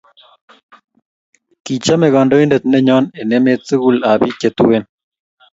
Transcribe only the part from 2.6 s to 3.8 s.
neyon en emet